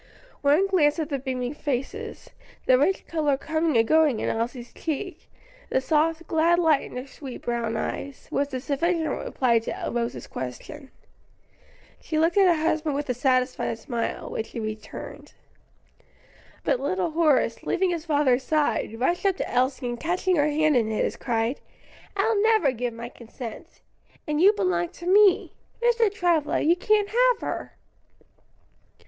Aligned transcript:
One 0.41 0.65
glance 0.65 0.97
at 0.97 1.09
the 1.09 1.19
beaming 1.19 1.53
faces, 1.53 2.31
the 2.65 2.79
rich 2.79 3.05
color 3.05 3.37
coming 3.37 3.77
and 3.77 3.87
going 3.87 4.19
in 4.19 4.29
Elsie's 4.29 4.73
cheek, 4.73 5.29
the 5.69 5.79
soft, 5.79 6.25
glad 6.25 6.57
light 6.57 6.81
in 6.89 6.97
her 6.97 7.05
sweet 7.05 7.43
brown 7.43 7.77
eyes, 7.77 8.27
was 8.31 8.51
a 8.51 8.59
sufficient 8.59 9.07
reply 9.09 9.59
to 9.59 9.89
Rose's 9.91 10.25
question. 10.25 10.89
She 11.99 12.17
looked 12.17 12.35
at 12.35 12.47
her 12.47 12.63
husband 12.63 12.95
with 12.95 13.11
a 13.11 13.13
satisfied 13.13 13.77
smile, 13.77 14.27
which 14.27 14.49
he 14.49 14.59
returned. 14.59 15.33
But 16.63 16.79
little 16.79 17.11
Horace, 17.11 17.61
leaving 17.61 17.91
his 17.91 18.05
father's 18.05 18.41
side, 18.41 18.99
rushed 18.99 19.27
up 19.27 19.37
to 19.37 19.47
Elsie, 19.47 19.87
and 19.89 19.99
catching 19.99 20.35
her 20.35 20.47
hand 20.49 20.75
in 20.75 20.87
his, 20.89 21.15
cried, 21.15 21.59
"I'll 22.17 22.41
never 22.41 22.71
give 22.71 22.95
my 22.95 23.09
consent! 23.09 23.81
and 24.27 24.41
you 24.41 24.51
belong 24.53 24.89
to 24.93 25.05
me. 25.05 25.53
Mr. 25.79 26.11
Travilla, 26.11 26.59
you 26.61 26.75
can't 26.75 27.09
have 27.09 27.41
her." 27.41 27.73